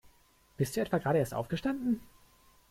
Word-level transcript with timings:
Bist 0.57 0.75
du 0.75 0.79
etwa 0.81 0.97
gerade 0.97 1.19
erst 1.19 1.35
aufgestanden? 1.35 2.01